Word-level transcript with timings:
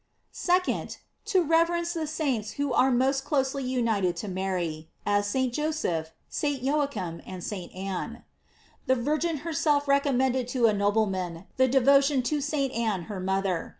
2d. 0.33 0.97
To 1.25 1.43
rever 1.43 1.75
ence 1.75 1.93
the 1.93 2.07
saints 2.07 2.53
who 2.53 2.73
are 2.73 2.89
most 2.89 3.23
closely 3.23 3.63
united 3.63 4.15
to 4.15 4.27
Mary, 4.27 4.89
as 5.05 5.27
St. 5.27 5.53
Joseph, 5.53 6.09
St. 6.27 6.63
Joachim, 6.63 7.21
and 7.23 7.43
St. 7.43 7.71
Ann. 7.75 8.23
The 8.87 8.95
Virgin 8.95 9.37
herself 9.45 9.87
recommended 9.87 10.47
to 10.47 10.65
a 10.65 10.73
nobleman 10.73 11.45
the 11.57 11.67
devotion 11.67 12.23
to 12.23 12.41
St. 12.41 12.73
Ann 12.73 13.03
her 13.13 13.19
mother. 13.19 13.69